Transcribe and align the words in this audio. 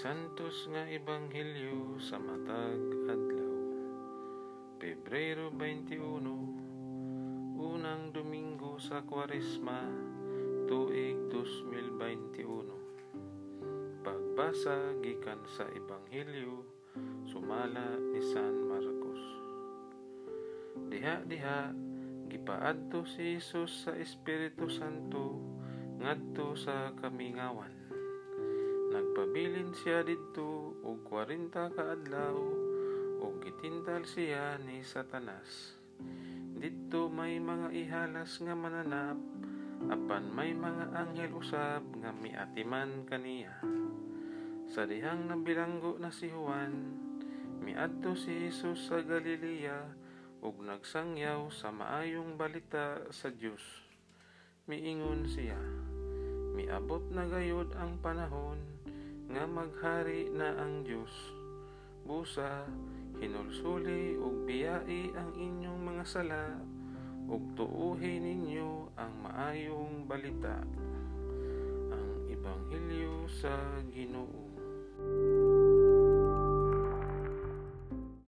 Santos 0.00 0.64
nga 0.72 0.88
Ebanghelyo 0.88 2.00
sa 2.00 2.16
matag 2.16 2.80
adlaw. 3.04 3.52
Pebrero 4.80 5.52
21, 5.52 7.60
unang 7.60 8.08
Domingo 8.08 8.80
sa 8.80 9.04
Kwaresma, 9.04 9.84
tuig 10.64 11.28
2021. 11.28 14.00
Pagbasa 14.00 14.96
gikan 15.04 15.44
sa 15.44 15.68
Ebanghelyo 15.68 16.64
sumala 17.28 18.00
ni 18.00 18.24
San 18.24 18.56
Marcos. 18.72 19.20
Diha-diha 20.88 21.76
gipaadto 22.24 23.04
si 23.04 23.36
Jesus 23.36 23.84
sa 23.84 23.92
Espiritu 24.00 24.64
Santo 24.72 25.44
ngadto 26.00 26.56
sa 26.56 26.96
kamingawan. 26.96 27.79
Nagpabilin 29.70 29.86
siya 29.86 30.02
didto 30.02 30.74
og 30.82 31.06
40 31.06 31.54
ka 31.54 31.94
adlaw 31.94 32.34
ug 33.22 33.38
gitintal 33.38 34.02
siya 34.02 34.58
ni 34.58 34.82
Satanas. 34.82 35.78
Didto 36.58 37.06
may 37.06 37.38
mga 37.38 37.70
ihalas 37.70 38.34
nga 38.42 38.58
mananap 38.58 39.14
apan 39.86 40.26
may 40.34 40.50
mga 40.58 40.90
anghel 40.90 41.38
usab 41.38 41.86
nga 42.02 42.10
miatiman 42.10 43.06
kaniya. 43.06 43.62
Sa 44.74 44.90
dihang 44.90 45.30
nabilanggo 45.30 46.02
na 46.02 46.10
si 46.10 46.34
Juan, 46.34 46.74
miadto 47.62 48.18
si 48.18 48.50
Jesus 48.50 48.90
sa 48.90 48.98
Galilea 48.98 49.86
ug 50.42 50.66
nagsangyaw 50.66 51.46
sa 51.54 51.70
maayong 51.70 52.34
balita 52.34 53.06
sa 53.14 53.30
Dios. 53.30 53.62
Miingon 54.66 55.30
siya, 55.30 55.62
miabot 56.58 57.06
na 57.14 57.22
gayud 57.30 57.70
ang 57.78 58.02
panahon 58.02 58.80
nga 59.30 59.46
maghari 59.46 60.26
na 60.34 60.58
ang 60.58 60.82
Dios. 60.82 61.10
Busa, 62.02 62.66
hinulsuli 63.22 64.18
ug 64.18 64.42
biyai 64.42 65.14
ang 65.14 65.30
inyong 65.38 65.80
mga 65.86 66.04
sala 66.04 66.44
ug 67.30 67.54
tuuhi 67.54 68.18
ninyo 68.18 68.90
ang 68.98 69.14
maayong 69.22 70.10
balita. 70.10 70.66
Ang 71.94 72.26
Ebanghelyo 72.26 73.30
sa 73.30 73.54
Ginoo. 73.94 74.50